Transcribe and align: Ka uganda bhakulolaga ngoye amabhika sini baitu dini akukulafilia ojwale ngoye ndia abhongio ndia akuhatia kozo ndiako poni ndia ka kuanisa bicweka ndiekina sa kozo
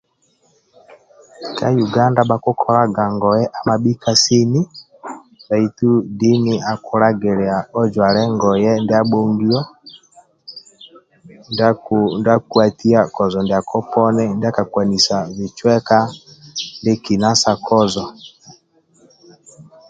Ka 1.57 1.67
uganda 1.85 2.21
bhakulolaga 2.29 3.03
ngoye 3.15 3.43
amabhika 3.59 4.11
sini 4.23 4.61
baitu 5.47 5.89
dini 6.19 6.53
akukulafilia 6.71 7.55
ojwale 7.79 8.21
ngoye 8.35 8.71
ndia 8.83 8.99
abhongio 9.03 9.59
ndia 12.19 12.33
akuhatia 12.37 12.99
kozo 13.15 13.37
ndiako 13.43 13.77
poni 13.91 14.23
ndia 14.37 14.55
ka 14.55 14.63
kuanisa 14.71 15.15
bicweka 15.37 15.97
ndiekina 16.79 17.29
sa 17.41 17.53
kozo 17.67 18.03